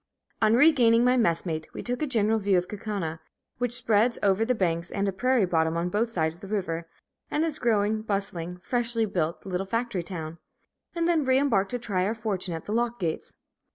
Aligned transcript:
On 0.41 0.55
regaining 0.55 1.03
my 1.05 1.15
messmate, 1.15 1.67
we 1.75 1.83
took 1.83 2.01
a 2.01 2.07
general 2.07 2.39
view 2.39 2.57
of 2.57 2.67
Kaukauna, 2.67 3.19
which 3.59 3.75
spreads 3.75 4.17
over 4.23 4.43
the 4.43 4.55
banks 4.55 4.89
and 4.89 5.07
a 5.07 5.11
prairie 5.11 5.45
bottom 5.45 5.77
on 5.77 5.89
both 5.91 6.09
sides 6.09 6.33
of 6.33 6.41
the 6.41 6.47
river, 6.47 6.89
and 7.29 7.43
is 7.43 7.57
a 7.57 7.59
growing, 7.59 8.01
bustling, 8.01 8.57
freshly 8.63 9.05
built 9.05 9.45
little 9.45 9.67
factory 9.67 10.01
town, 10.01 10.39
and 10.95 11.07
then 11.07 11.23
re 11.23 11.37
embarked 11.37 11.69
to 11.69 11.77
try 11.77 12.03
our 12.07 12.15
fortune 12.15 12.55
at 12.55 12.65
the 12.65 12.73
lock 12.73 12.99
gates. 12.99 13.35